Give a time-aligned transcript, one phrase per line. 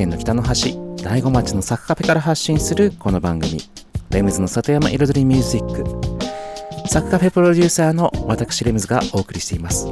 [0.00, 3.60] 県の北の端、大子町のサクカフェから発信するこの番組、
[4.08, 6.88] レムズの里山彩りミュージック。
[6.88, 9.88] サクカフェプロデューサーの私レムズがお送りしています。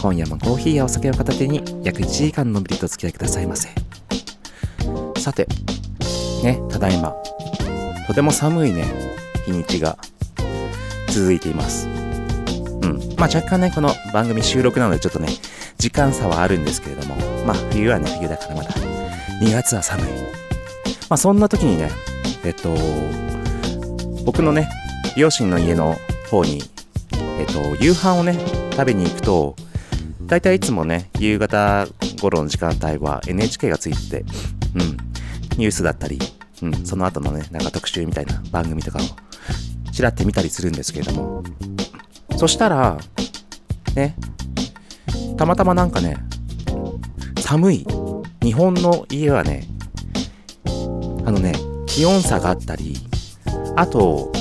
[0.00, 3.68] 今夜もコーヒーやお酒を片手に約1時間のんびりとお付き合いくださいませ。
[5.18, 5.46] さて、
[6.42, 7.14] ね、ただいま、
[8.06, 8.86] とても寒いね、
[9.44, 9.98] 日にちが
[11.08, 11.86] 続いています。
[11.88, 12.98] うん。
[13.18, 15.28] まあ若干ね、この番組収録なのでちょっとね、
[15.76, 18.91] 時間差はあるんですけれども、まあ冬はね、冬だからまだ、
[19.42, 20.06] 2月は寒い。
[21.10, 21.90] まあそんな時にね、
[22.44, 22.76] えっと、
[24.24, 24.68] 僕のね、
[25.16, 25.96] 両親の家の
[26.30, 26.62] 方に、
[27.40, 28.38] えっと、夕飯をね、
[28.70, 29.56] 食べに行くと、
[30.26, 31.88] だいたいいつもね、夕方
[32.20, 34.24] 頃の時間帯は NHK がついてて、
[34.76, 34.96] うん、
[35.58, 36.20] ニュースだったり、
[36.62, 39.02] うん、その後のね、なんか特集みたいな番組とかを、
[39.90, 41.42] ちらって見たりするんですけれども、
[42.36, 42.96] そしたら、
[43.96, 44.14] ね、
[45.36, 46.16] たまたまなんかね、
[47.40, 47.86] 寒い
[48.42, 49.68] 日本の家はね、
[51.24, 51.54] あのね、
[51.86, 52.96] 気温差があったり、
[53.76, 54.32] あと、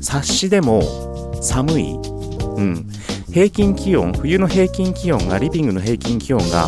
[0.00, 0.82] 冊子でも
[1.40, 2.88] 寒い、うん、
[3.32, 6.66] 平均気温、冬の平均気温が、リビングの平均気温が、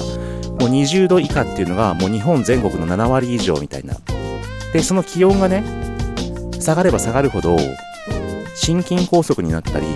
[0.60, 3.96] もう20度以下っていうのが、もう日本全国の7割以上みたいな。
[4.72, 5.64] で、その気温がね、
[6.60, 7.56] 下がれば下がるほど、
[8.54, 9.86] 心筋梗塞になったり、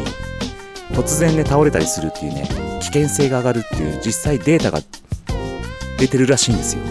[0.93, 2.49] 突然ね、倒れたりするっていうね、
[2.81, 4.81] 危険性が上がるっていう実際データが
[5.99, 6.83] 出てるらしいんですよ。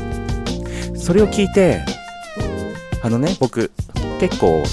[0.95, 1.81] それを聞いて、
[3.01, 3.71] あのね、僕、
[4.19, 4.63] 結構、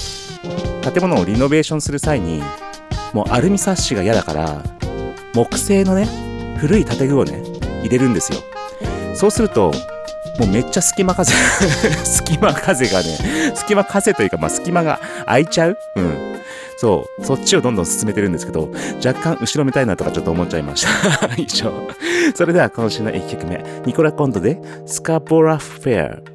[0.81, 2.41] 建物をリノベーションする際に、
[3.13, 4.63] もうアルミサッシが嫌だから、
[5.33, 6.07] 木製のね、
[6.57, 7.43] 古い建具をね、
[7.81, 8.39] 入れるんですよ。
[9.15, 9.71] そうすると、
[10.39, 11.33] もうめっちゃ隙間風、
[12.03, 16.30] 隙間風がね、隙間風というか、まあ隙間が空いちゃううん。
[16.81, 18.71] そう、そっちをどんどん進めてるんですけど、
[19.05, 20.87] 若干後ろめたいなとかちょっと思っちゃいまし
[21.19, 21.29] た。
[21.37, 21.71] 以上。
[22.33, 26.30] それでは今週の1曲目、ニコラ・コントでスカボラフェア。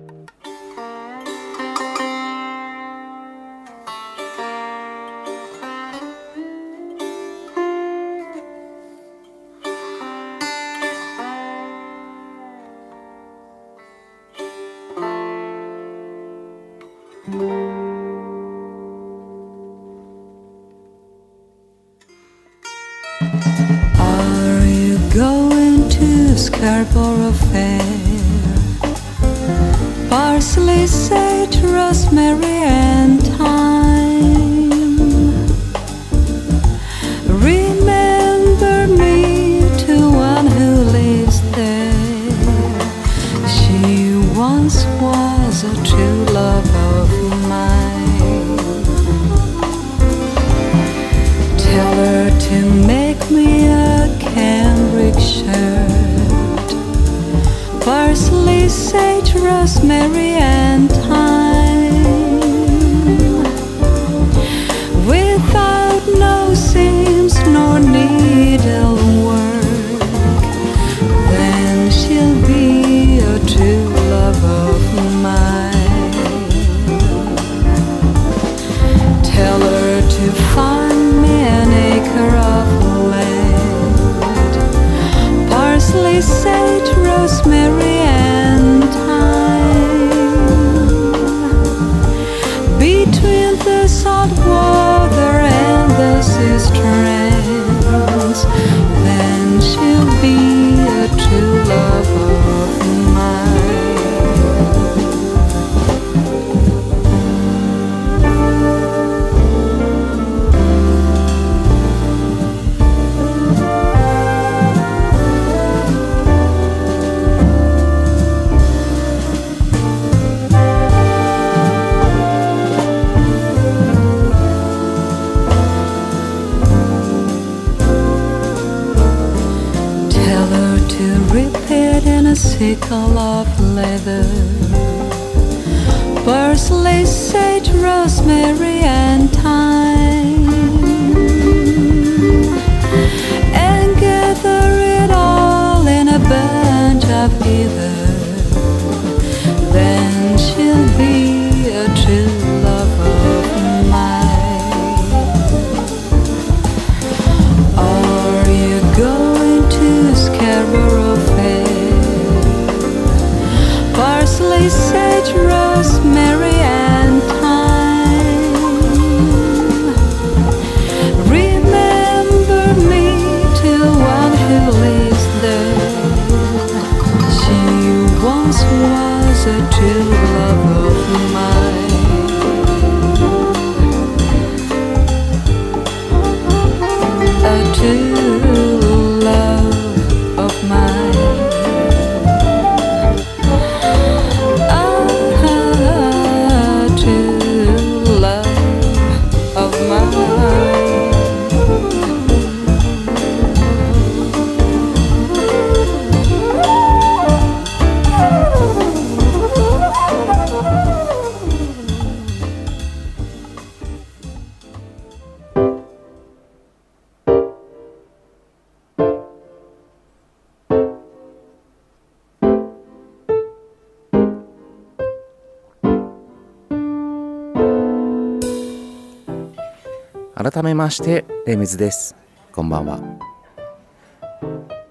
[230.48, 232.14] 改めましてレムズです。
[232.52, 233.00] こんばんは。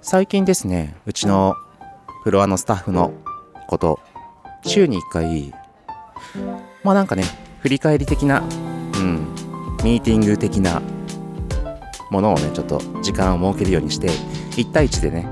[0.01, 1.55] 最近ですねうちの
[2.23, 3.13] フロアのスタッフの
[3.69, 4.01] こと
[4.65, 5.53] 週に1回
[6.83, 7.23] まあなんかね
[7.61, 8.41] 振り返り的な
[8.95, 9.33] うん
[9.81, 10.81] ミーティング的な
[12.11, 14.09] ものをねちょっと時間を設けるようにして
[14.61, 15.25] 1対1でね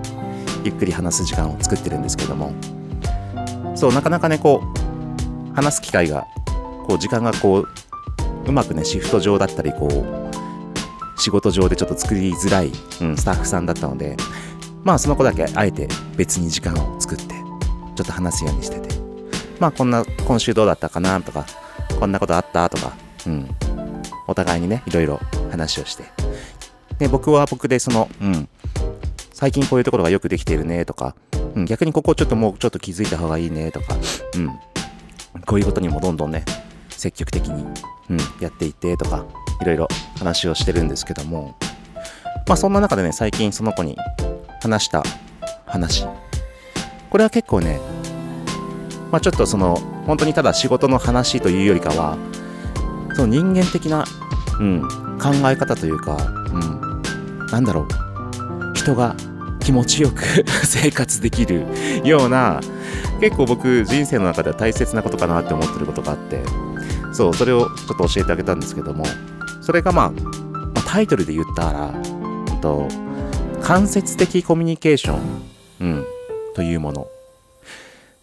[0.63, 2.53] ゆっくり話す時間を作ってるんですけども。
[3.75, 4.63] そうなかなかねこ
[5.51, 6.25] う話す機会が
[6.87, 7.67] こう時間がこう
[8.45, 14.17] うまくねシフト上だったりこう仕事上でちょっと作りづらい、うん、スタッフさんだったので
[14.83, 15.87] まあその子だけあえて
[16.17, 18.93] 別に時間を作ってちょっと話すようにしてて。
[19.59, 21.45] まあこんな今週どうだったかなとか
[21.99, 22.67] こんなことあった？
[22.69, 22.93] とか
[23.27, 23.49] うん。
[24.27, 25.19] お互いにねいろいろ
[25.51, 26.03] 話をして。
[26.97, 28.49] で僕は僕でそのうん。
[29.31, 31.15] 最近こういうところがよくできているねとか、
[31.55, 33.95] うん、逆にここちょっともうちょっと気づいた方がいいねとか
[34.35, 34.49] うん。
[35.45, 36.43] こういうことにもどんどんね
[36.89, 37.65] 積極的に、
[38.09, 39.25] うん、やっていてとか
[39.61, 41.55] いろいろ話をしてるんですけども
[42.47, 43.97] まあそんな中でね最近その子に
[44.61, 45.03] 話した
[45.65, 46.05] 話。
[47.09, 47.79] これは結構ね
[49.11, 49.75] まあちょっとその
[50.07, 52.17] 本当にただ仕事の話というよりかは
[53.13, 54.03] その人間的な、
[54.59, 54.81] うん、
[55.21, 56.17] 考え方というか、
[56.51, 59.15] うん、なんだろう人が
[59.59, 60.23] 気持ちよく
[60.65, 61.67] 生活できる
[62.03, 62.59] ような
[63.21, 66.41] 結構僕人生の中では大切なことかなって思ってることがあって。
[67.13, 69.05] そうそれをちょっと教えてあげたんですけども
[69.61, 70.17] それがまあ、ま
[70.75, 72.87] あタイトルで言ったら、うんと、
[73.61, 75.41] 間接的コミュニケーション、
[75.81, 76.05] うん、
[76.55, 77.07] というもの。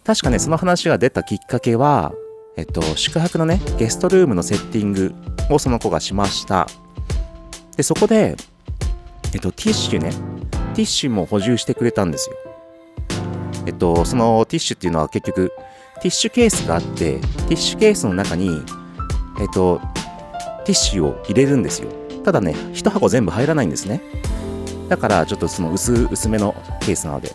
[0.05, 2.13] 確かねその話が出たきっかけは
[2.57, 5.15] えっと宿泊のねゲストルームのセッティング
[5.51, 6.67] をその子がしました。
[7.77, 8.37] でそこで
[9.33, 10.11] えっとティッシュね
[10.75, 12.37] ティッシュも補充してくれたんですよ。
[13.67, 15.53] えっとそのティッシュっていうのは結局
[15.97, 18.63] ティッシュケースがあってティッシュケースの中に
[19.41, 19.81] えっと
[20.65, 21.89] ティッシュを入れるんですよ。
[22.25, 24.01] ただね一箱全部入らないんですね。
[24.89, 27.35] だからちょっとその薄薄めのケースなので。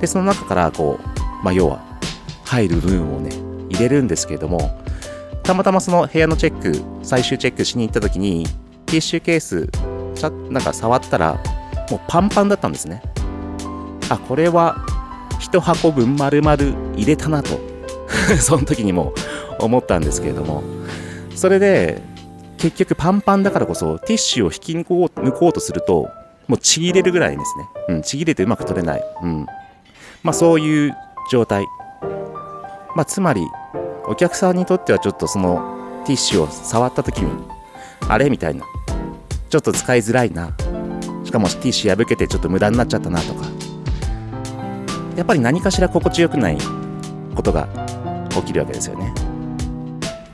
[0.00, 1.80] でその中からこうまあ要は
[2.44, 3.30] 入る分をね
[3.68, 4.80] 入れるんですけれども
[5.42, 8.46] たまたまその部屋のチェック最終チェックしに行った時に
[8.86, 9.68] ティッシュケース
[10.14, 11.34] ちゃなんか触ったら
[11.90, 13.02] もうパンパンだったんですね。
[14.08, 14.76] あこれは
[15.38, 16.54] 一箱分丸々
[16.96, 17.60] 入れたなと
[18.40, 19.12] その時にも
[19.58, 20.62] 思ったんですけれども。
[21.38, 22.02] それで
[22.58, 26.08] 結局パンパンだからこそティッシュを引き抜こう抜こうとすると
[26.48, 29.46] もうちぎれるぐらいですね、うん、ちぎれてうまく取れない、うん、
[30.24, 30.96] まあそういう
[31.30, 31.64] 状態。
[32.96, 33.46] まあつまり
[34.08, 37.30] お客さんにとってはちょっとそのティッシュを触った時に
[38.08, 38.64] あれみたいな。
[39.48, 40.56] ちょっと使いづらいな。
[41.24, 43.46] しかもティッシュ破けてちょっと無駄になっちゃったなとか。
[45.16, 46.58] やっぱり何かしら心地よくない
[47.34, 47.68] ことが
[48.30, 49.14] 起きるわけですよね。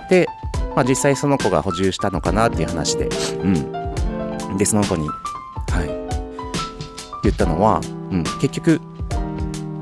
[0.08, 0.26] で、
[0.74, 3.08] まあ、実際その子が補充したのかなっていう話で。
[3.42, 4.56] うん。
[4.58, 6.04] でその子にはい。
[7.22, 8.80] 言ったのは、うん、結局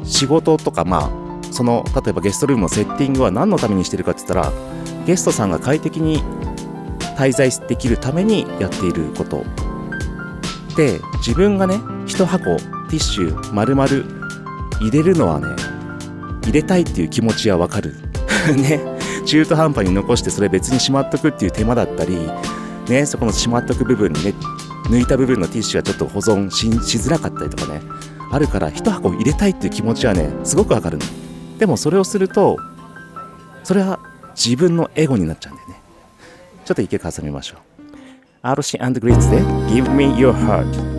[0.05, 4.53] 仕事とかまあその例えばゲストルームのセッティングは何のためにしてるかって言ったら
[5.07, 6.23] ゲストさんが快適に
[7.17, 9.45] 滞在できるためにやっていること。
[10.77, 13.89] で自分がね一箱ティッシュ丸々
[14.81, 15.49] 入れるのはね
[16.45, 17.95] 入れたいっていう気持ちはわかる。
[18.57, 18.92] ね。
[19.25, 22.19] 中途半端に残してそれ別にしまっとくっていう手間だったり
[22.89, 24.35] ねそこのしまっとく部分にね
[24.91, 27.81] 抜いた部分のティッシュがちょっと保存しづらかったりとかね
[28.31, 31.05] あるから1箱入れたいっていう気持ちはねすごくわかるの。
[31.59, 32.57] でもそれをすると
[33.63, 34.01] それは
[34.35, 35.77] 自分のエゴになっちゃうんだよね。
[36.65, 37.59] ちょっと一曲挟みましょう。
[38.47, 40.92] RC& グリッツで Give Me Your Heart.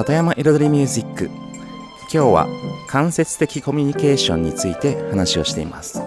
[0.00, 1.26] 里山彩りミュージック
[2.10, 2.48] 今日は
[2.88, 6.00] 間接的コミュニケーションについて話をしています。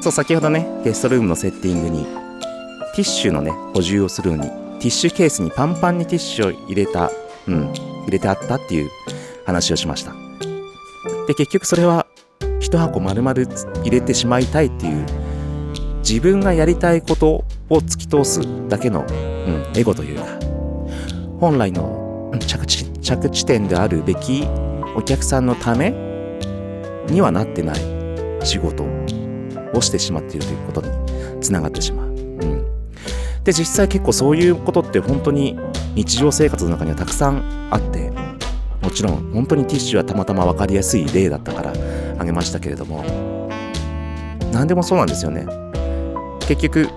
[0.00, 7.10] そう先ほどねゲストルームのセッティングにティッシュのね補充をするのにティッシュケースにパンパンにティッシュを入れた
[7.46, 8.90] うん入れてあったっていう
[9.44, 10.14] 話をしました。
[11.26, 12.06] で結局それは
[12.58, 13.34] 一箱丸々
[13.84, 15.04] 入れてしまいたいっていう
[15.98, 18.40] 自分がやりたいことを突き通す
[18.70, 20.24] だけの、うん、エゴというか
[21.38, 22.07] 本来の
[22.48, 24.44] 着地着地点であるべき
[24.96, 25.90] お客さんのため
[27.08, 27.78] にはなってない
[28.44, 28.84] 仕事
[29.74, 30.88] をしてしまっているということに
[31.40, 32.06] つながってしまう。
[32.06, 32.66] うん、
[33.44, 35.56] で実際結構そういうことって本当に
[35.94, 38.10] 日常生活の中にはたくさんあって
[38.82, 41.72] もちろん本当にティッシュはたまたま分かりやすい例だったから
[42.18, 43.04] あげましたけれども。
[44.52, 45.46] 何でもそうなんですよね。
[46.40, 46.88] 結局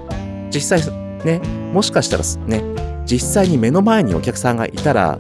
[0.53, 1.39] 実際ね
[1.74, 2.63] もしかしたらね
[3.05, 5.17] 実際に目の前にお客さんがいたら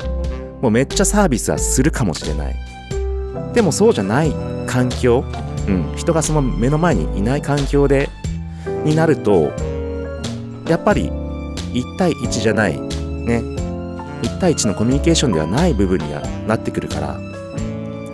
[0.61, 2.55] もうめっちゃサービスはするかもしれない。
[3.53, 4.33] でもそうじゃない
[4.67, 5.25] 環境、
[5.67, 8.09] うん、人がその目の前にいない環境で
[8.85, 9.51] になると
[10.67, 11.09] やっぱり
[11.73, 12.79] 1対1じゃない。
[12.79, 13.41] ね。
[14.21, 17.19] 1対1のコミュニケーションではない部分にはなってくるから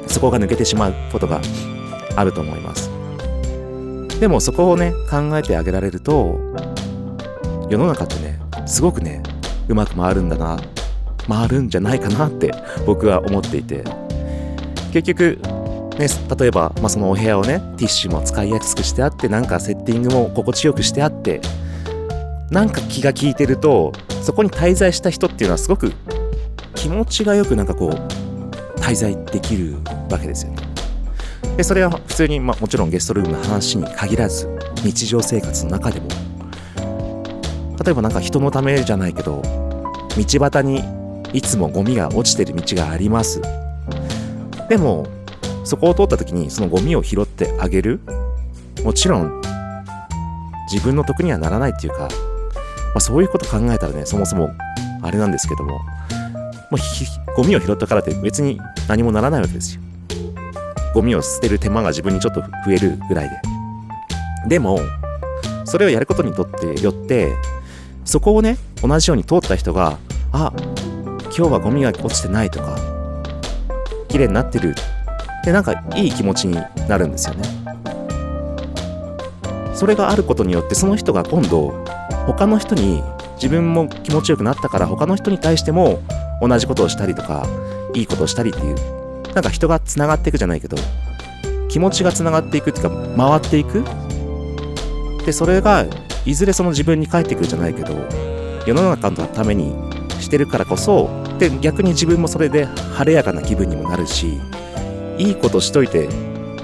[0.07, 1.41] そこが抜けてしまうことが
[2.15, 2.89] あると思います。
[4.19, 6.39] でもそこをね考えてあげられると
[7.69, 9.21] 世の中ってねすごくね
[9.67, 10.57] うまく回るんだな。
[11.27, 12.53] 回るんじゃないかなって
[12.85, 13.83] 僕は思っていて。
[14.93, 15.39] 結局
[15.97, 16.07] ね、
[16.39, 21.41] 例えば、まあ、そのお部屋をねティッシュも使いやすくしてあってなんかセッティングも心地よくしてあって
[22.51, 23.91] なんか気が利いてると
[24.21, 25.91] そこに滞在した人っていうのはすごく
[26.75, 29.77] 気持ちがよくなんかこう滞在できる
[30.09, 30.57] わけですよね。
[31.57, 34.47] でそれは普通に、まあ、もちろんゲストルームの話に限らず
[34.83, 36.07] 日常生活の中でも
[37.83, 40.83] 例えばなんか人のためじゃないけど道端に
[41.33, 43.41] いつもゴミが落ちてる道があります。
[44.69, 45.07] でも
[45.63, 47.99] そこを通った時にそのゴミを拾ってあげる。
[48.83, 49.41] もちろん
[50.71, 52.07] 自分の得にはならないっていうか、ま
[52.95, 54.51] あ、そういうこと考えたらねそもそも
[55.01, 55.79] あれなんですけどもも
[56.73, 59.81] うゴミを拾ったからって別に何もならないわけですよ。
[60.93, 63.41] ゴミを捨てる手間が自分にちょっと増えるぐらいで。
[64.47, 64.79] でも
[65.65, 67.35] それをやることにとってよって
[68.05, 69.97] そこをね同じように通った人が
[70.31, 70.53] あ
[71.37, 72.79] 今日はゴミが落ちてないとか
[74.07, 74.73] 綺麗になってる。
[75.45, 76.55] でなんかいい気持ちに
[76.89, 77.43] なるんですよね。
[79.75, 81.85] それがあることによってその人が今度
[82.25, 83.03] 他の人に
[83.35, 86.01] 自分も気持ちよくなったから他の人に対しても
[86.41, 87.47] 同じことをしたりとか
[87.93, 88.75] いいことをしたりっていう
[89.35, 90.75] なんか人がつながっていくじゃないけど
[91.69, 93.83] 気持ちがつながっていくっていうか回っていく。
[95.23, 95.85] でそれが
[96.25, 97.93] いずれその自分に返ってくるじゃないけど
[98.65, 99.75] 世の中のために
[100.19, 104.39] してるからこそで逆に自分もそれで晴れやかな気分にもなるし
[105.17, 106.07] いいことしといて、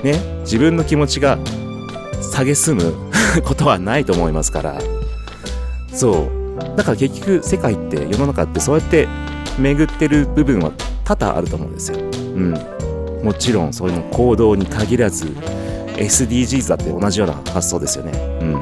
[0.03, 1.37] ね、自分の気持ちが
[2.31, 2.93] 下げすむ
[3.45, 4.81] ことはないと思いますから。
[5.93, 6.77] そう。
[6.77, 9.07] だから結局世界って世の中ってそうやって
[9.59, 10.71] 巡ってる部分は
[11.03, 11.97] 多々あると思うんですよ。
[11.99, 12.53] うん。
[13.23, 15.25] もちろんそういうの行動に限らず
[15.95, 18.11] SDGs だって同じような発想ですよね。
[18.41, 18.61] うん。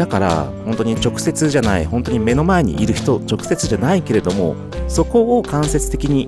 [0.00, 4.56] だから本当に直接じゃない本当に目の前にいる人直接じゃないけれども
[4.88, 6.26] そこを間接的に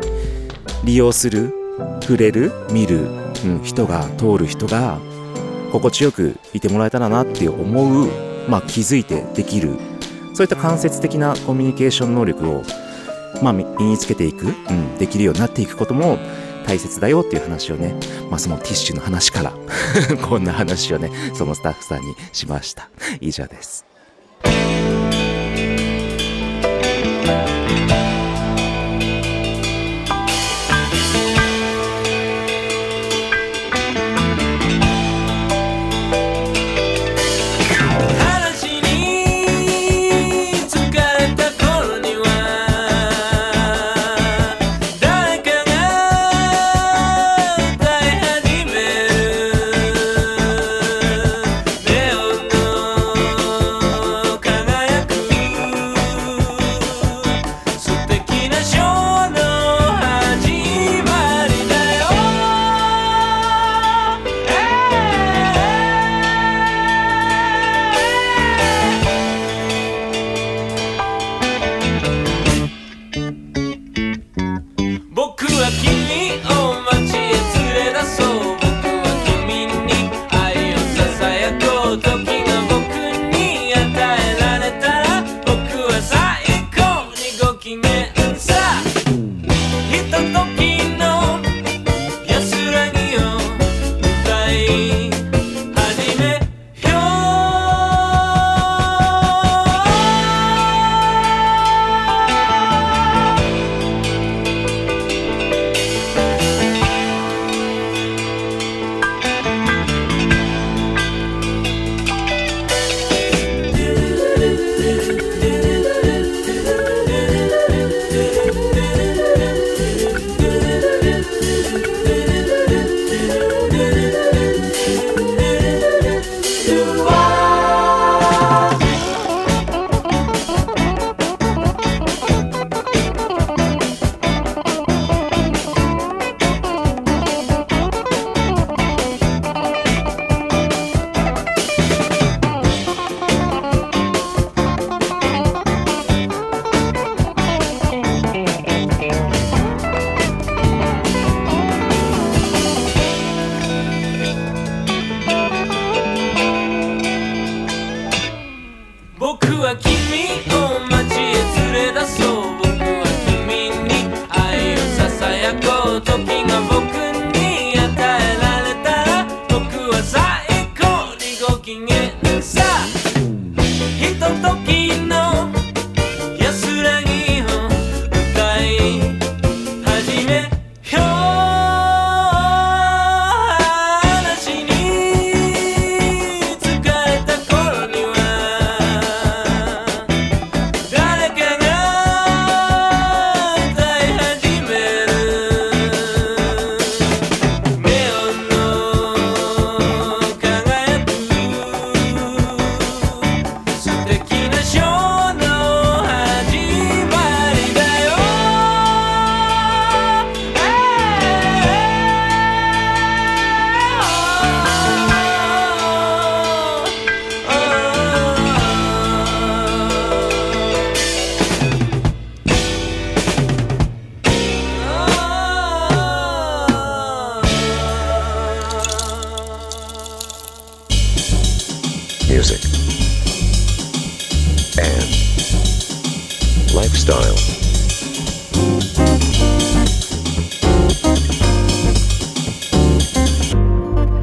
[0.84, 1.54] 利用する
[2.02, 3.06] 触れる見る、
[3.46, 4.98] うん、人が通る人が
[5.72, 8.10] 心地よくいてもらえたらなって思う、
[8.46, 9.70] まあ、気づいてできる
[10.34, 12.62] そういった間接的なコミュニケーション能力を、
[13.42, 16.18] まあ、身につけていく、うん、できるようになっていくことも
[16.62, 17.94] 大切だよっていう話をね、
[18.30, 19.52] まあ、そのティッシュの話から
[20.22, 22.88] こんな話をねそのスタッフさんにしました。
[23.20, 23.84] 以上です。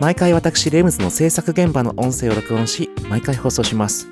[0.00, 4.08] 毎回私レムズの制作現場の音声を録音し毎回放送します。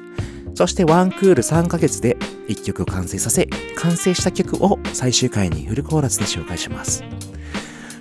[0.54, 2.16] そしてワンクール3ヶ月で
[2.48, 3.46] 1曲を完成させ
[3.76, 7.04] 完成した曲を最終回にフルコーラスで紹介します。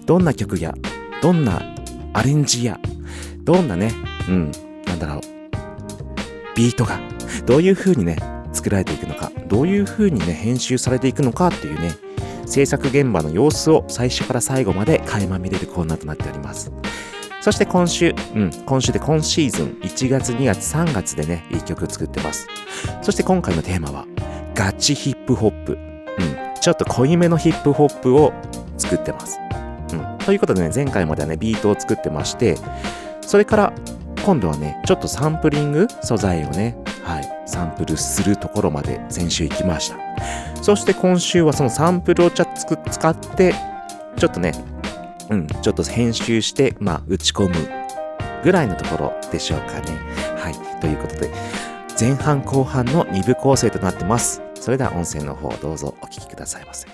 [0.05, 0.73] どんな曲や
[1.21, 1.61] どんな
[2.13, 2.79] アレンジや
[3.43, 3.91] どんなね
[4.27, 4.51] うん
[4.85, 5.21] なんだろう
[6.55, 6.99] ビートが
[7.45, 8.17] どういう風にね
[8.53, 11.91] 作られていくのかどういう風にね編集されていくのかっていうね
[12.47, 16.71] 制作現場の様子を最初から最後まで垣間見れるコーナーとなっております。
[17.45, 22.47] そして今週、うん、今週で今シーズン1月2月3月でね1曲作ってます。
[23.03, 24.08] そして今回のテーマは
[24.55, 25.79] ガチヒップホップ、うん、
[26.60, 28.34] ちょっと濃いめのヒップホップを
[28.79, 29.38] 作ってます、
[29.93, 32.58] うん、ということでね前回まではねビートを作ってまして
[33.21, 33.73] それから
[34.25, 40.63] 今度はね、ちょっとサンプリング素材をね、はい、サンプルするところまで先週行きました。
[40.63, 43.53] そして今週はそのサンプルをちゃつく使って、
[44.17, 44.51] ちょっとね、
[45.29, 47.55] うん、ちょっと編集して、まあ、打ち込む
[48.43, 49.97] ぐらいのところでしょうかね。
[50.38, 51.31] はい、ということで、
[51.99, 54.41] 前半後半の2部構成となってます。
[54.55, 56.88] それでは音声の方どうぞお聞きくださいませ。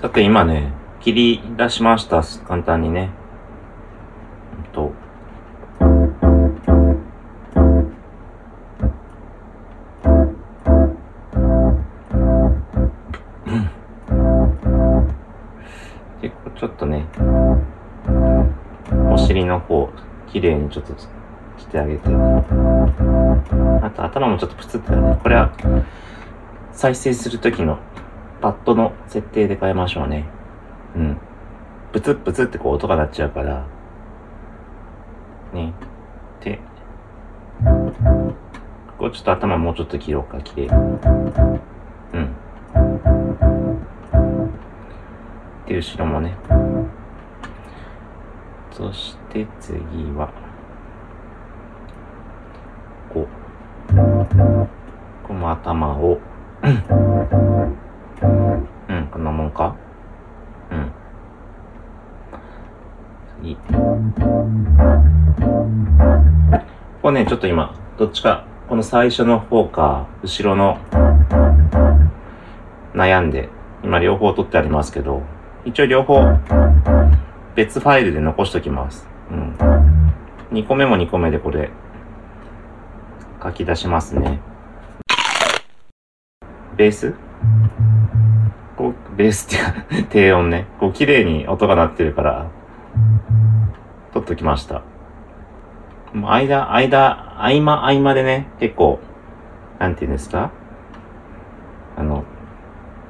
[0.00, 2.22] さて今ね、切り出しました。
[2.46, 3.10] 簡単にね。
[20.68, 21.08] ちょっとし
[21.68, 22.08] てあげて。
[23.82, 25.18] あと頭もちょっとプツッとね。
[25.22, 25.52] これは、
[26.72, 27.78] 再生するときの
[28.40, 30.24] パッドの設定で変えましょうね。
[30.96, 31.18] うん。
[31.92, 33.66] ブツッブツってこう音が鳴っちゃうから。
[35.52, 35.72] ね。
[36.40, 36.60] で、
[37.64, 40.72] ここちょっと頭もうちょっと切ろうか、綺麗に。
[42.14, 42.34] うん。
[45.66, 46.36] で、後ろもね。
[48.72, 49.78] そして次
[50.16, 50.32] は、
[53.12, 53.28] こう。
[53.94, 56.18] この頭を、
[56.62, 56.82] うん、
[59.10, 59.76] こんなもんか？
[60.70, 60.90] うん。
[63.40, 63.54] 次。
[63.54, 63.60] こ
[67.02, 70.78] こね、ちょっと今、どっちか、この最初の方か、後ろの、
[72.94, 73.48] 悩んで、
[73.84, 75.22] 今両方取ってありますけど、
[75.64, 76.20] 一応両方、
[77.54, 79.06] 別ファイルで残しときます。
[79.30, 79.54] うん。
[80.50, 81.70] 2個目も2個目でこれ、
[83.44, 84.40] 書き出しますね。
[86.76, 87.14] ベース？
[88.76, 90.66] こう、ベースっていうか、 低音ね。
[90.80, 92.46] こう、綺麗に音が鳴ってるから、
[94.12, 94.82] 取っときました。
[96.12, 98.98] もう間、間、合間、合間でね、結構、
[99.78, 100.50] なんて言うんですか？
[101.96, 102.24] あの、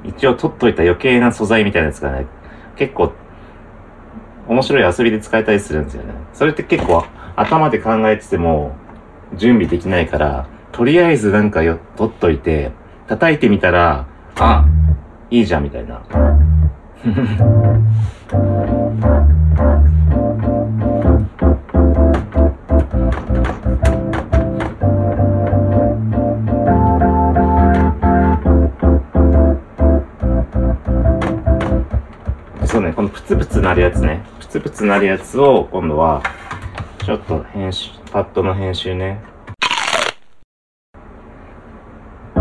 [0.02, 2.26] 一応取っといた余計な素材みたいなやつがね、
[2.76, 3.12] 結構、
[4.46, 6.12] 面白い遊びで使えたりするんですよね。
[6.34, 7.04] それって結構、
[7.36, 8.76] 頭で考えてても、
[9.36, 12.72] 準備できないから、とりあえずなんかよ、取っといて、
[13.06, 14.66] 叩いてみたら、あ、
[15.30, 16.02] いいじゃんみたいな。
[32.64, 34.24] そうね、このプツプツなるやつね。
[34.40, 36.22] プツプツなるやつを今度は、
[37.04, 39.20] ちょっと編集、パッドの編集ね。
[42.34, 42.40] こ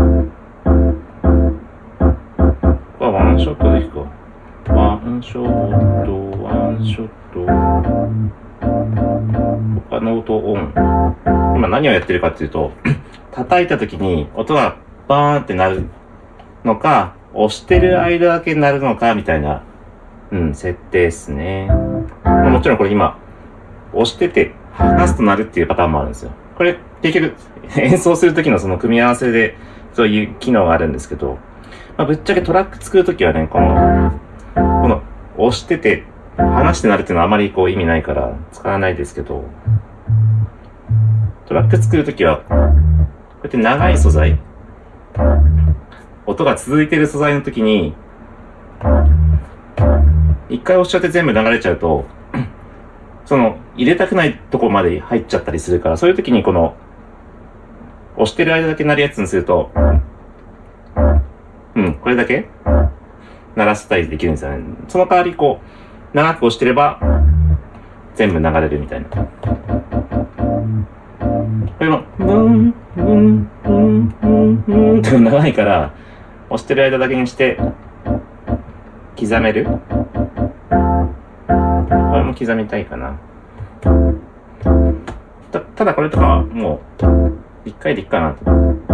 [3.00, 4.10] れはワンショットでいくか。
[4.72, 5.46] ワンショッ
[6.06, 7.44] ト、ワンショット。
[9.90, 10.72] 他の音オン。
[11.56, 12.72] 今何をやってるかっていうと、
[13.32, 15.90] 叩いた時に音がバーンってなる
[16.64, 19.62] のか、押してる間だけなるのか、みたいな、
[20.32, 21.68] うん、設定ですね。
[22.24, 23.22] もちろんこれ今、
[23.94, 26.32] 押してて、離すとなるっていうパターンもあるんですよ。
[26.56, 27.34] これ、結局、
[27.76, 29.56] 演奏する時のその組み合わせで、
[29.92, 31.38] そういう機能があるんですけど、
[31.96, 34.12] まあ、ぶっちゃけトラック作るときはね、この、
[34.54, 35.02] この、
[35.36, 36.04] 押してて、
[36.36, 39.44] 離してなるっていうのはあまりこう意味ないから使わないですけど、
[41.46, 42.68] トラック作るときは、こうや
[43.46, 44.38] って長い素材、
[46.26, 47.94] 音が続いてる素材の時に、
[50.48, 52.04] 一回押しちゃって全部流れちゃうと、
[53.24, 56.76] その、入れたくないとこまで入っちゃったりするから、そういう時にこの、
[58.16, 59.70] 押してる間だけ鳴るやつにすると、
[61.74, 62.48] うん、これだけ
[63.56, 64.62] 鳴らせたりできるんですよね。
[64.88, 65.60] その代わりこ
[66.12, 67.00] う、長く押してれば、
[68.14, 69.08] 全部流れるみたいな。
[69.08, 69.26] こ
[71.80, 75.92] れも、ブン、ブン、ブン、ブン、ブンって長いから、
[76.50, 77.58] 押してる間だけにして、
[79.18, 79.66] 刻める
[82.14, 83.18] これも刻みたいかな。
[85.50, 88.93] たただこれとかはもう、一回でいいかなと。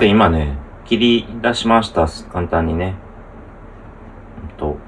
[0.00, 2.08] て今ね、切り出しました。
[2.32, 2.94] 簡単にね。
[4.56, 4.78] と。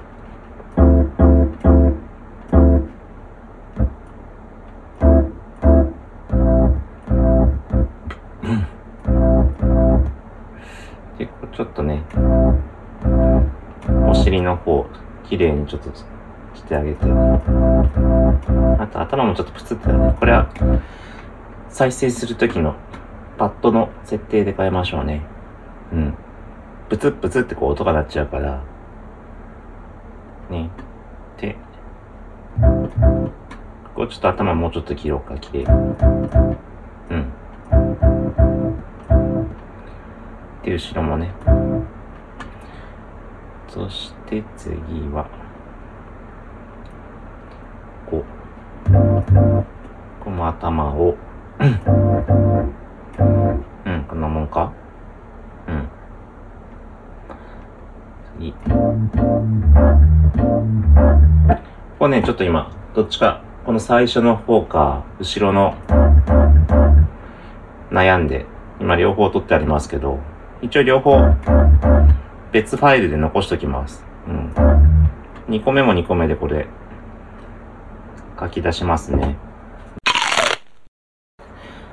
[11.18, 12.03] で、こうちょっとね、
[14.09, 14.87] お尻の方、
[15.29, 15.90] 綺麗にちょっと
[16.55, 17.05] してあげて。
[18.79, 20.16] あと頭もちょっとプツってね。
[20.18, 20.48] これは、
[21.68, 22.75] 再生するときの
[23.38, 25.23] パッドの設定で変えましょうね。
[25.92, 26.14] うん。
[26.88, 28.62] ブツッブツってこう音が鳴っちゃうから。
[30.51, 30.71] ね。
[31.38, 31.57] で、
[32.61, 32.90] こ
[33.95, 35.64] こちょっと頭もうちょっと切ろうか、綺麗。
[37.11, 37.33] うん。
[40.62, 41.33] で、後ろもね。
[43.68, 44.75] そして次
[45.09, 45.27] は、
[48.09, 48.25] こう。
[50.23, 51.16] この頭を、
[53.18, 54.72] うん、こんなもんか？
[55.68, 55.88] うん。
[58.38, 58.53] 次。
[58.53, 58.59] こ
[61.98, 65.75] こね、ちょっと今、どっちか、この最初の方か、後ろの、
[67.90, 68.46] 悩んで、
[68.81, 70.18] 今両方取ってありますけど、
[70.62, 71.16] 一応両方、
[72.51, 74.05] 別ファイルで残しときます。
[74.27, 74.53] うん。
[75.48, 76.66] 2個目も2個目でこれ、
[78.40, 79.37] 書き出しますね。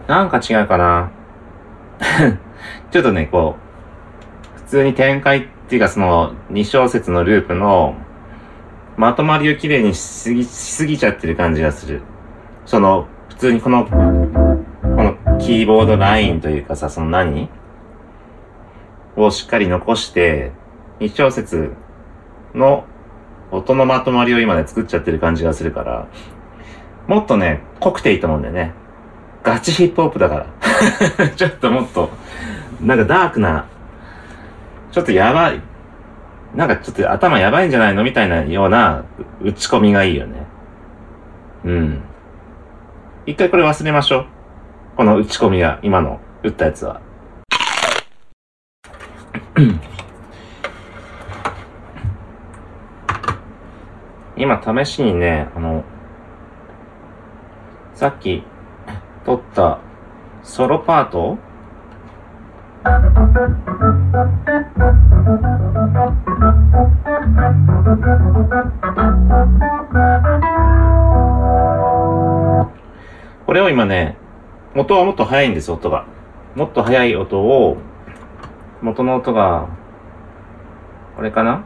[0.09, 1.11] なんか違うかな
[2.89, 3.57] ちょっとね、こ
[4.55, 7.93] う、普通に展開っていうかその2小節のループの
[8.97, 12.01] まとまりをきれいにしすぎ、しすぎちゃってる感じがする。
[12.65, 17.47] その、普通にこの、このキーボードラインというかさ、その何？
[19.15, 20.53] をしっかり残して、
[20.99, 21.73] 一小節
[22.55, 22.85] の
[23.51, 26.07] 音のまとまりを今ね、作っちゃってる感じがするから、
[27.05, 28.73] もっとね、濃くていいと思うんだよね。
[29.43, 30.45] ガチヒップホップだか
[31.19, 31.30] ら。
[31.36, 32.10] ちょっともっと、
[32.82, 33.65] なんかダークな、
[34.91, 35.62] ちょっとやばい、
[36.56, 39.04] なんかちょっと頭やばいんじゃないのみたいなような
[39.41, 40.45] 打ち込みがいいよね。
[41.65, 42.02] うん。
[43.25, 44.25] 一回これ忘れましょう。
[44.97, 47.02] この打ち込みが、今の打ったやつは。
[54.36, 55.84] 今試しにね、あの、
[57.93, 58.43] さっき
[59.29, 59.77] 撮った
[60.41, 61.37] ソロパート？
[73.45, 74.17] これを今ね、
[74.73, 76.07] 元はもっと速いんです、音が。
[76.55, 77.77] もっと速い音を、
[78.81, 79.67] 元の音が、
[81.15, 81.63] これかな？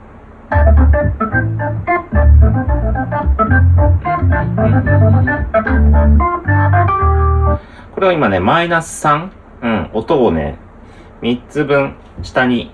[7.94, 9.30] これを今ね、マイナス3、
[9.62, 10.58] うん、音をね、
[11.22, 12.72] 3つ分下に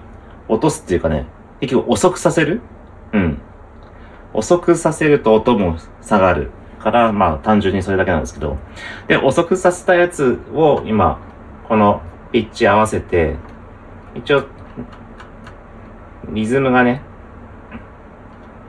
[0.47, 1.27] 落とすっていうかね、
[1.59, 2.61] 結局遅くさせる
[3.13, 3.41] うん。
[4.33, 8.57] 遅くさせると音も下がるから、まあ単純にそれだけなんですけど。
[9.07, 11.19] で、遅くさせたやつを今、
[11.67, 13.35] このピッチ合わせて、
[14.15, 14.43] 一応、
[16.29, 17.01] リズムがね、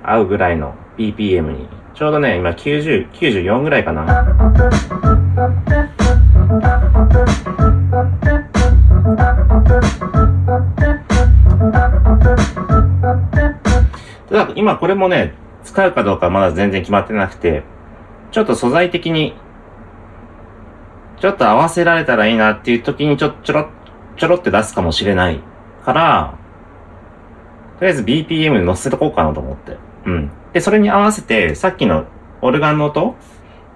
[0.03, 1.69] 合うぐらいの BPM に、
[2.01, 4.07] ちょうどね、今90、94ぐらいかな。
[14.31, 17.65] ただ、今これもね、使うかどうかまだ全然決まってなくて、
[18.31, 19.35] ちょっと素材的に、
[21.21, 23.69] ちょっと合わせられたらいいなっていう時にちょ、ちょろ、
[24.17, 25.41] ちょろって出すかもしれない
[25.85, 26.35] から、
[27.79, 29.77] とりあえず BPM に乗せとこうかなと思って。
[30.07, 30.31] うん。
[30.53, 32.07] で、それに合わせて、さっきの
[32.43, 33.15] オルガンの音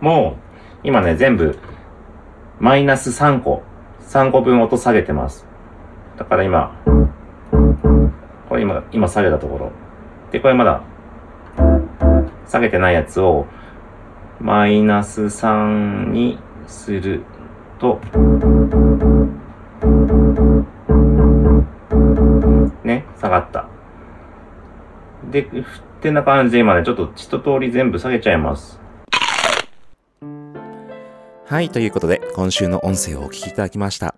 [0.00, 0.36] も、
[0.82, 1.58] 今ね、全部、
[2.58, 3.62] マイナス3個、
[4.08, 5.46] 3個分音下げてます。
[6.16, 6.74] だから今、
[8.48, 9.72] これ今、今下げたところ。
[10.32, 10.82] で、これまだ、
[12.48, 13.46] 下げてないやつを、
[14.40, 17.22] マイナス3にする
[17.78, 18.00] と、
[22.82, 23.68] ね、下がった。
[25.30, 25.48] で、
[26.04, 28.78] ってな感じで今ね、ちょっと一通り全部下げちゃいます。
[31.46, 34.14] はい、ということで、今週の音声をお聞きいただきました。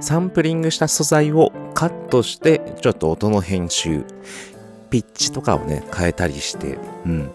[0.00, 4.04] サンプリングした素材をカットして、ちょっと音の編集、
[4.90, 7.30] ピッチとかをね、変えたりして、うん。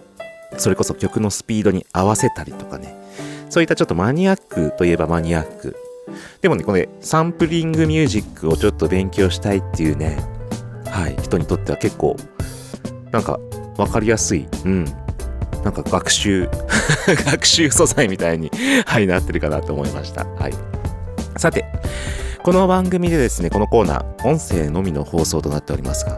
[0.58, 2.96] それこそ曲のスピードに合わせたりとかね。
[3.50, 5.76] そういったちょっとマニアックといえばマニアック。
[6.42, 10.20] でもね、これ、サンプリングミュージックをちょっと勉強したいっていうね、
[10.86, 12.16] はい、人にとっては結構、
[13.12, 13.40] なんか、
[13.78, 14.86] わかりやすい、うん。
[15.64, 16.50] なんか学習、
[17.26, 18.52] 学習素材みたいに、
[18.86, 20.26] はい、なってるかなと思いました。
[20.26, 20.54] はい。
[21.38, 21.66] さて、
[22.44, 26.18] この番組でですね、このコーナー、音声のみの放送となっておりますが、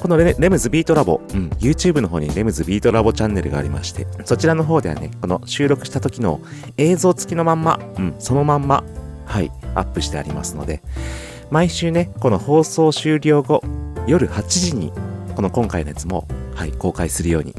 [0.00, 6.40] このレレムズビートラボ、うん、YouTube の方にレムズビートラボチャンネルがありまして、そちらの方ではね、この収録した時の
[6.76, 8.82] 映像付きのまんま、うん、そのまんま、
[9.26, 10.82] はい、アップしてありますので、
[11.50, 13.62] 毎週ね、この放送終了後、
[14.06, 14.92] 夜8時に、
[15.34, 17.54] この今回のやつも、はい、公開するように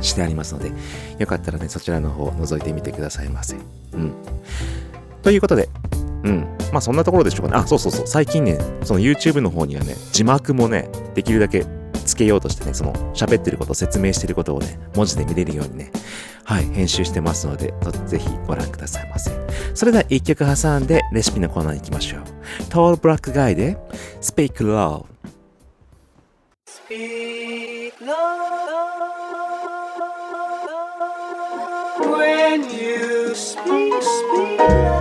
[0.00, 0.72] してありますので、
[1.18, 3.56] よかったらね、そちらの方を覗いてみてくださいませ。
[3.92, 4.12] うん。
[5.22, 5.68] ということで、
[6.24, 6.46] うん。
[6.72, 7.62] まあそんなところでしょうかね。
[7.62, 8.06] あ、そうそうそう。
[8.06, 11.64] 最近ね、その YouTube の方にはね、字幕もね、できるだけ
[12.04, 15.90] つけようとしてね、その喋ってること、説明してることをね、文字で見れるようにね、
[16.44, 17.74] はい、編集してますので、
[18.06, 19.30] ぜひご覧くださいませ。
[19.74, 22.20] それでは一曲挟んでレシピのコーナーに行きましょう。
[22.70, 23.76] トールブラックガイで
[24.20, 25.15] Speak Love。
[26.86, 28.20] Speak love
[32.12, 34.95] when you speak, speak love.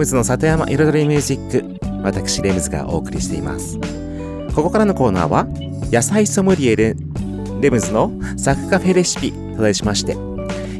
[0.00, 3.78] ムズの里山彩りミュージック私レムズがお送りしています。
[4.54, 5.46] ここからのコーナーは
[5.92, 6.96] 野菜ソムリエレ
[7.60, 10.16] レムズのサクカフェレシピと題しまして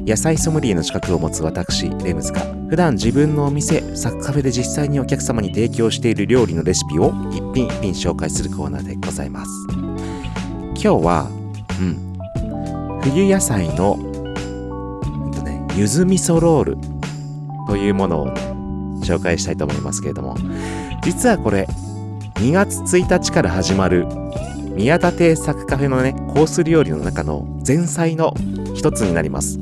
[0.07, 2.41] 野菜ソムリエの資格を持つ私レムズが
[2.71, 9.51] 普段自分のお店サクカフェで実際にお客様に提供している料理のレシピを一品一品紹介するコーナーでございます。
[9.69, 11.29] 今日は
[11.79, 16.79] うん冬野菜のうんとねゆず味噌ロール
[17.69, 18.50] というものを
[19.01, 20.37] 紹介したいと思いますけれども。
[21.03, 21.67] 実はこれ
[22.35, 24.07] 2月1日から始まる
[24.75, 28.35] 宮田亭作カフェのねコース料理の中の前菜の
[28.75, 29.59] 一つになります。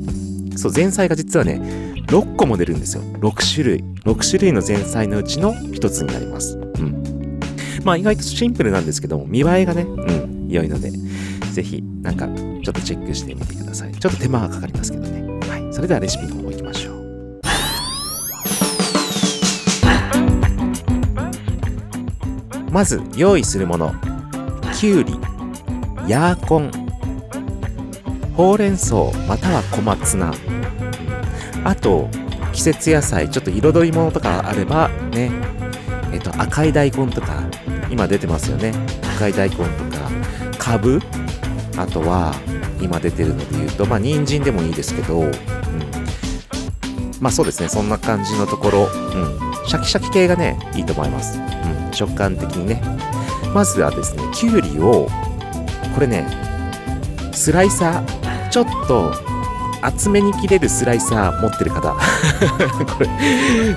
[0.55, 1.59] そう前菜が実はね
[2.07, 3.03] 6個も出るんですよ。
[3.19, 3.83] 6種類。
[4.05, 6.57] 6種類の前菜のうちの一つになります。
[6.57, 7.39] うん。
[7.83, 10.91] まあ意外とシンプルなんですけども見栄えがねうん良いので
[11.51, 13.91] ぜひなんかちょっとチェックしてみてください。
[13.93, 15.21] ちょっと手間がかかりますけどね。
[15.47, 15.73] はい。
[15.73, 16.48] それではレシピの方
[22.71, 23.93] まず用意するもの。
[24.73, 25.19] きゅうり
[26.07, 26.71] ヤーコン。
[28.35, 28.95] ほうれん草。
[29.27, 30.33] または小松菜。
[31.63, 32.09] あと
[32.53, 33.29] 季節野菜。
[33.29, 35.31] ちょっと彩り物とかあればね。
[36.13, 37.43] えっと赤い大根とか。
[37.89, 38.71] 今出てますよね。
[39.15, 39.69] 赤い大根とか。
[40.57, 41.01] かぶ
[41.77, 42.35] あとは
[42.81, 45.31] 今出てるので言うとまあ人参でもいいですけど、うん、
[47.19, 47.69] まあそうですね。
[47.69, 51.41] そんな感じのところ、うん、シャキシャキ系がねいいと思います、う
[51.89, 52.81] ん、食感的にね。
[53.53, 55.07] まずはですねきゅうりを
[55.93, 56.27] これね
[57.31, 59.13] スライサーちょっと
[59.83, 61.93] 厚めに切れるスライサー持ってる方。
[62.97, 63.07] これ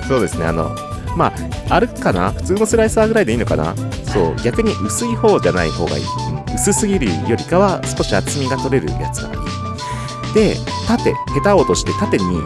[0.07, 0.75] そうですねあの
[1.15, 1.27] ま
[1.69, 2.31] ああるかな？
[2.31, 3.75] 普通のスライサーぐらいでいいのかな？
[4.11, 10.33] そう逆に薄い方じゃない方がいい、うん薄すぎるよりかは少し厚みが取れるやつがいい。
[10.33, 12.41] で縦ヘタを落として縦に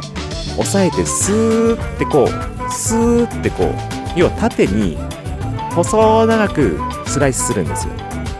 [0.57, 4.97] 押さえてスーってこうスーってこう要は縦に
[5.71, 7.93] 細長くスライスするんですよ。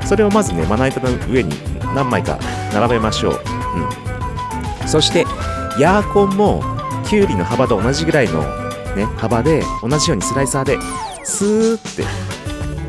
[0.06, 1.54] それをまずねまな板の上に
[1.96, 2.40] 何枚か
[2.74, 3.42] 並べましょう、
[4.82, 5.26] うん、そして
[5.80, 6.64] ヤーコンも
[7.08, 8.42] きゅうりの幅と同じぐらいの、
[8.96, 10.78] ね、幅で同じようにスライサーで
[11.24, 12.04] スーって。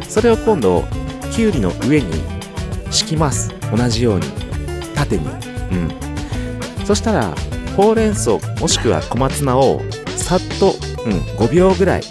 [0.09, 0.85] それを今度
[1.31, 2.07] きゅうりの上に
[2.91, 3.53] 敷きます。
[3.71, 4.27] 同じように
[4.95, 5.27] 縦に。
[5.27, 6.87] うん。
[6.87, 7.35] そしたら
[7.77, 9.83] ほうれん草もしくは小松菜を
[10.17, 10.75] さっと、
[11.09, 12.03] うん、5秒ぐらい。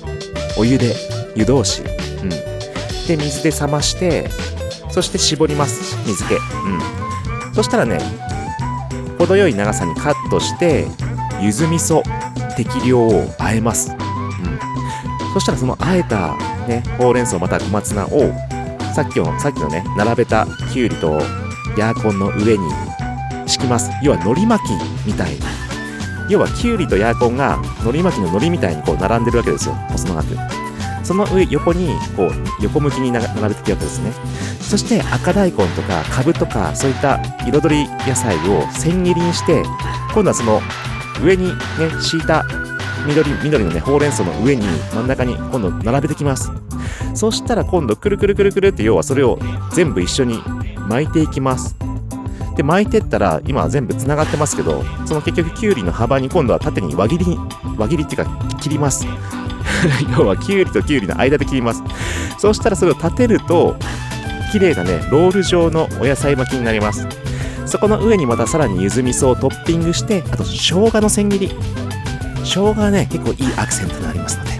[0.59, 0.95] お湯で
[1.35, 4.27] 湯通し、うん、で水で冷まして
[4.89, 5.95] そして絞ります。
[6.07, 7.99] 水気、うん、そしたらね
[9.19, 10.87] 程よい長さにカットして
[11.39, 12.01] ゆず味噌
[12.55, 13.97] 適量を和えます、うん、
[15.33, 16.35] そしたらその和えた、
[16.67, 18.33] ね、ほうれん草または小松菜を
[18.95, 21.19] さっきのさっきのね並べたきゅうりと
[21.77, 22.67] ヤーコンの上に
[23.45, 23.91] 敷きます。
[24.01, 24.71] 要は海苔巻き
[25.05, 25.39] みたいに
[26.29, 29.75] 要はきゅうりとヤーコンが海苔巻きの海苔みたいにこう並んでるわけですよ。
[29.89, 30.35] 細長く。
[31.03, 34.11] その上横にこう横向きに並べていくわけですね。
[34.59, 39.63] そして赤大根とかカブとかそういった彩り野菜を千切りにして
[40.13, 40.61] 今度はその
[41.23, 41.53] 上にね
[42.01, 42.43] 敷いた
[43.07, 46.51] 緑緑のねほうれん草の上に真ん中に今度並べてきます。
[47.13, 49.39] そしたら今度くるくるくるくるって要はそれを
[49.71, 50.41] 全部一緒に
[50.89, 51.77] 巻いていきます。
[52.57, 57.37] で巻いてったら今は全部つながってますけどその結局きゅうりの幅に今度は縦に輪切りに
[57.77, 59.05] 輪切りっていうか切ります。
[60.17, 61.83] 要はきゅうりときゅうりの間で切ります。
[62.39, 63.75] そうしたらそれを立てると
[64.51, 67.07] 綺麗なねロール状のお野菜巻きになります。
[67.67, 71.55] そこの上にまたさらにゆず味噌をトッピングしてあと生姜の千切り。
[72.39, 74.57] 生姜はね結構いいアクセントになりますので。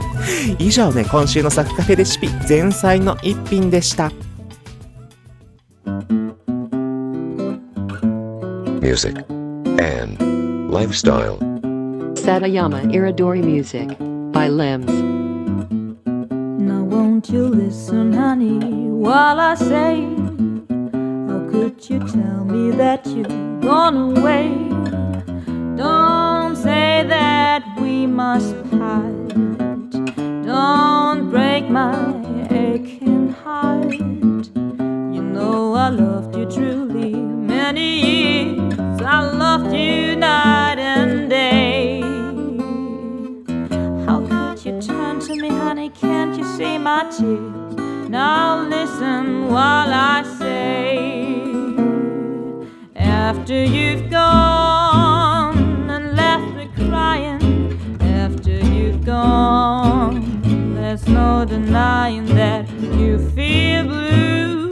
[0.60, 4.12] 以上ね今週のサクカフェレシピ前菜の一品でした
[8.88, 9.18] music,
[9.94, 10.18] and
[10.72, 11.38] lifestyle.
[12.24, 13.90] Satayama Iridori Music
[14.32, 14.96] by Limbs.
[16.70, 18.60] Now won't you listen, honey,
[19.06, 19.94] while I say
[21.28, 24.48] How could you tell me that you've gone away?
[25.76, 29.28] Don't say that we must part
[30.52, 31.94] Don't break my
[32.50, 33.92] aching heart
[35.16, 37.12] You know I loved you truly
[37.58, 38.57] many years I
[39.58, 42.00] loved you night and day
[44.06, 45.90] how could you turn to me, honey?
[45.90, 47.76] Can't you see my tears?
[48.10, 50.98] Now listen while I say,
[52.96, 63.18] after you've gone and left me crying, after you've gone, there's no denying that you
[63.32, 64.70] feel blue,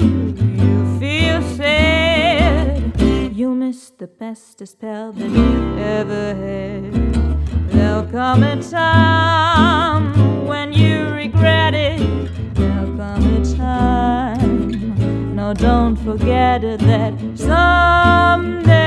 [0.62, 2.94] you feel sad,
[3.36, 6.92] you miss the best spell that you've ever had.
[7.70, 12.02] There'll come a time when you regret it.
[12.56, 18.82] There'll come a time, no, don't forget it, that someday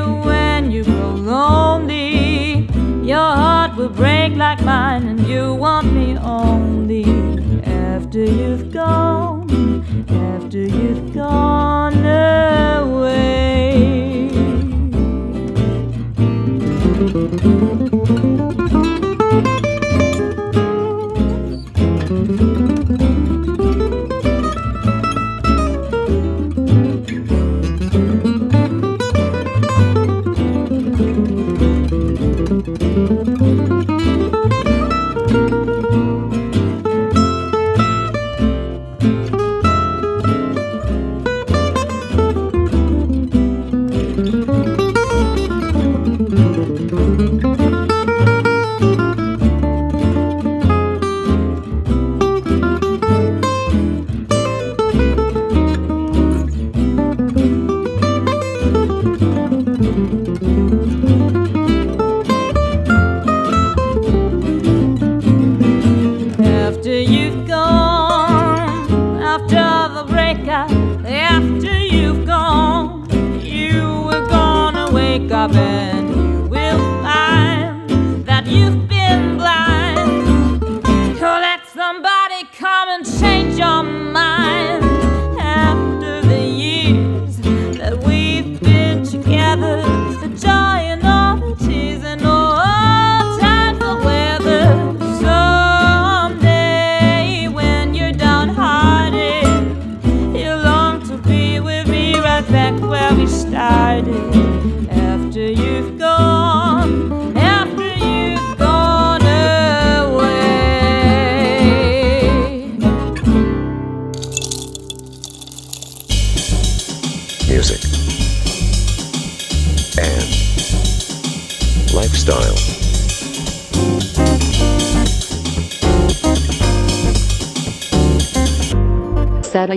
[0.00, 2.68] when you grow lonely,
[3.06, 7.04] your heart will break like mine, and you want me only
[7.64, 9.48] after you've gone,
[10.08, 13.73] after you've gone away.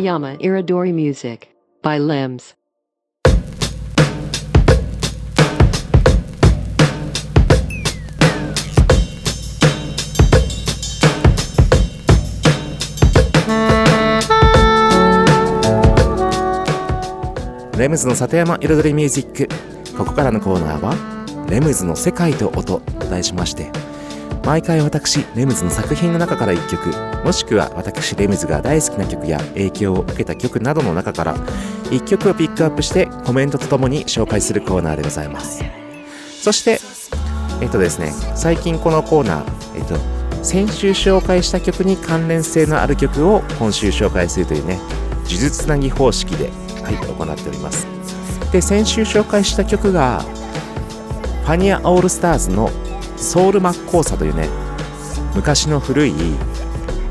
[0.07, 1.49] Satayama Iridori Music
[1.83, 2.55] by Limbs.
[17.77, 19.47] レムズの里山彩りミュージック
[19.97, 20.95] ここからのコーナーは
[21.47, 23.71] 「レムズの世界と音」と題しまして
[24.47, 31.35] 毎回私レムズの作品の中から1曲もしくは私レムズが大好きな曲や影響を受けた曲などの中から
[31.89, 35.65] 1曲をピックアップしてコメントとともに紹介するコーナーでございます。
[36.41, 36.79] そして
[37.61, 39.97] えっとですね最近このコーナーえっと
[40.45, 44.79] 先週紹介した曲に関連性のある曲を今週紹介するというね
[45.25, 46.45] 呪術つなぎ方式で、
[46.83, 47.85] はい、行っております。
[48.53, 50.21] で先週紹介した曲が
[51.43, 52.71] ファニア・オールスターズの
[53.17, 54.47] ソウル・マッコーサというね
[55.35, 56.11] 昔の古い、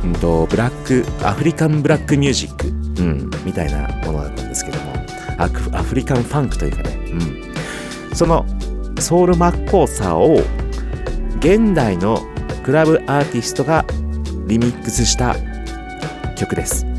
[0.04, 2.68] うん、とブラックアフリカンブラックミュージック、
[3.02, 4.94] うん、みたいなものだったんですけども
[5.38, 8.46] アフアフリカンファンクというかね、うん、その
[8.98, 10.38] ソウル・マッコーサを
[11.38, 12.20] 現代の
[12.64, 13.84] クラブアーティストが
[14.46, 15.36] リミックスした
[16.36, 16.95] 曲です。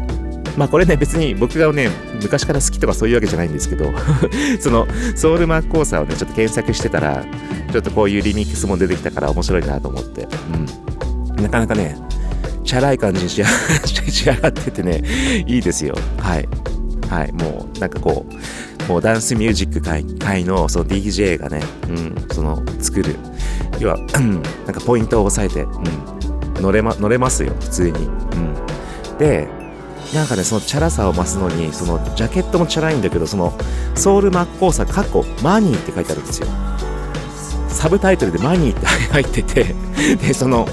[0.57, 1.89] まあこれね別に僕がね
[2.21, 3.85] 昔から好きとかそういうわけじゃないんですけど
[4.59, 7.23] そのソウルマッコーサーをねちょっと検索してたら
[7.71, 10.27] ちょっとこういうリミックスも出てきたから面白いなと思って。
[11.37, 11.43] うん。
[11.43, 11.95] なかなかね
[12.63, 15.03] チャラい感じに仕上 がっててね
[15.45, 15.95] いいですよ。
[16.17, 16.49] はい。
[17.07, 17.31] はい。
[17.33, 18.25] もうなんかこ
[18.87, 23.15] うもうダンスミュージック界界のその DJ がね、うん、その作る。
[23.79, 23.97] 要は
[24.65, 29.47] なんかポイントを押さえて、うん、乗れま乗れますよ普通に、うん、で
[30.13, 33.53] なんかね、そのチャラさを増すのに、そのジャケットもチャラいんだけど、その
[33.95, 36.47] ソウルマッコーサ、カッコ、マニーって書いてあるんですよ。
[37.69, 39.75] サブタイトルでマニーって 入ってて、
[40.21, 40.67] で、その、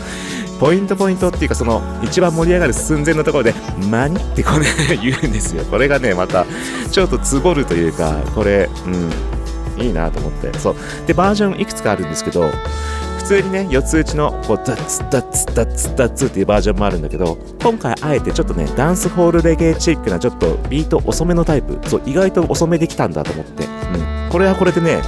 [0.61, 3.55] ポイントポイントっていうか、その、一番盛り上がる寸前のところで、
[3.91, 5.65] マニってこれ言うんですよ。
[5.65, 6.47] これがね、また、
[6.91, 10.57] ちょっとつぼるというか、これ、うん、いいなと思って。
[10.59, 10.77] そう。
[11.07, 12.51] で、バージョンいくつかあるんですけど、
[13.25, 23.69] 普通にね、四つ打ちの、こう、ダッツダッツダッツダッツっていうバージョンもあるんだけど、今回あえてちょっとね、ダンスホールレゲエチックなちょっとビート遅めのタイプ、そう、意外と遅めできたんだと思って、う
[24.29, 24.31] ん。
[24.31, 25.01] これはこれでね、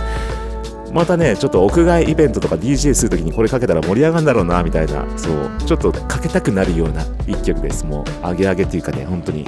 [0.95, 7.85] またね、ちょっと屋外イベントとか DJ するときにこれかけたら盛り上がるんだろうな、みたいな、そう、ちょっとかけたくなるような一曲です。
[7.85, 9.45] もう、アゲアゲっていうかね、本当に。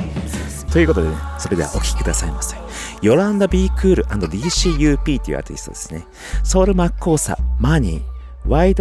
[0.71, 2.55] ということでね、それではお聴きくださいませ。
[3.01, 6.07] ヨランダ・ビー・クール &DCUP っていうアーティストですね。
[6.45, 8.18] ソウル・マッコーサ、マニー、
[8.49, 8.81] Wide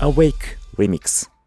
[0.00, 1.37] Awake Remix。「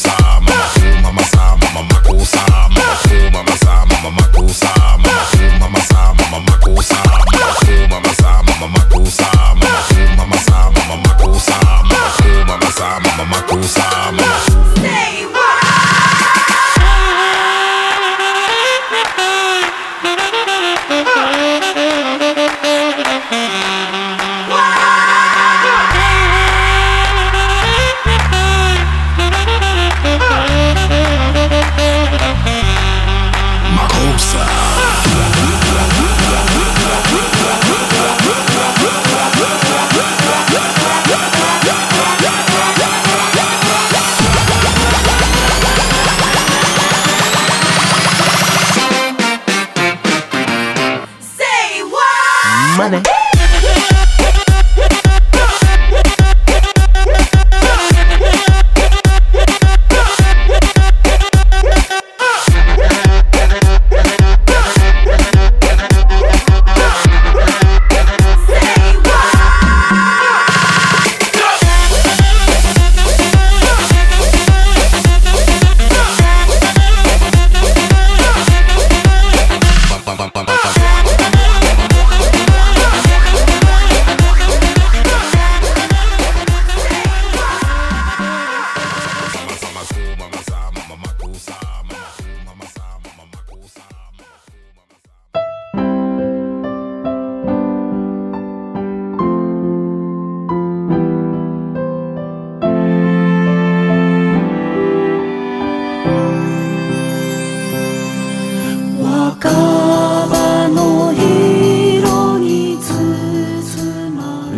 [0.00, 0.29] side.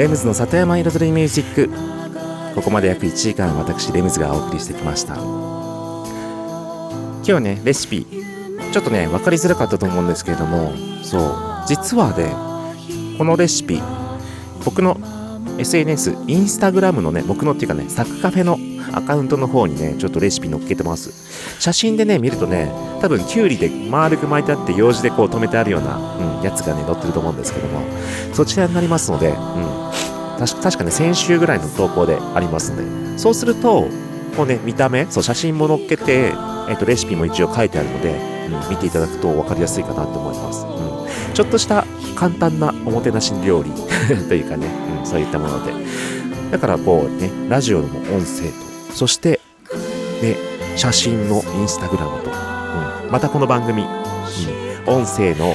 [0.03, 1.71] レムズの里山彩りミュージック。
[2.57, 5.15] ここまで約1時間私レムズがお送りしてきました。
[7.25, 8.05] 今日ねレシピ
[8.73, 10.73] ちょっとね分かりづらかったと思うんですけれども
[11.05, 11.39] そう
[11.69, 12.35] 実はね
[13.17, 13.81] このレシピ
[14.65, 14.99] 僕の
[15.59, 18.59] SNS インスタグラムのね僕のっていうかねサクカフェの
[18.97, 21.13] アカウントの方にねちょっとレシピ載っけてます。
[21.61, 22.73] 写真でね見るとね
[23.03, 25.97] 多分きゅうりで丸く巻いてあって用紙でこう留めてあるような、
[26.39, 27.83] うん、やつがね載ってると思うんですけども。
[28.33, 29.37] そちらになりますので、うん、
[30.39, 32.77] 確確かね先週ぐらいの投稿でありますの
[33.13, 33.19] で。
[33.19, 33.89] そうすると
[34.37, 36.33] こうね見た目そう写真も載っけて、
[36.69, 38.15] えっとレシピも一応書いてあるので、
[38.47, 41.85] うん、見ていただくと分かりやすいかなと思います、うん、ちょっとした
[42.15, 43.71] 簡単なおもてなし料理
[44.29, 44.69] というかね、
[45.01, 45.73] うん、そういったもので。
[46.53, 48.49] だからこうねラジオの音声
[48.89, 49.41] とそして
[50.23, 50.37] ね
[50.77, 52.31] 写真のインスタグラムと、
[53.13, 53.89] またこの番組、うん、
[54.89, 55.55] 音声の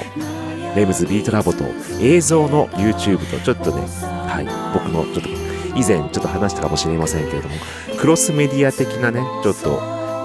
[0.76, 1.66] レムズビートラボと
[2.00, 4.46] 映像の YouTube とちょっとね、はい、
[4.76, 5.30] 僕のちょっと
[5.76, 7.56] 以前ちょっと話したかもしれませんけれども
[7.98, 9.82] クロスメディア的なねちょっと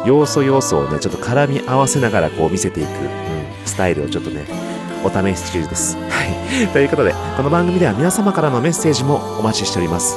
[0.07, 2.97] 要素要素をねちょっと絡み合わせながらこう見せていく、うん、
[3.65, 4.45] スタイルをちょっとね
[5.03, 5.97] お試し中です。
[5.97, 6.03] は
[6.63, 6.69] い。
[6.69, 10.17] ということで、この番組では皆様からのメッセージもお待ちしております。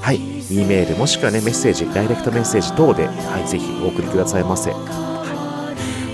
[0.00, 0.16] はい。
[0.50, 4.72] E メールもしくはね、メッセージ、ダイレクトメッセージ等で、はい、ぜひお送りくださいませ。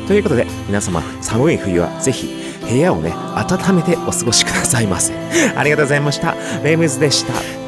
[0.06, 2.28] ということで、皆様、寒い冬はぜひ、
[2.68, 5.14] 部屋をね、温めてお過ごしくださいませ。
[5.56, 6.34] ありがとうございました。
[6.62, 7.61] レイムズでした。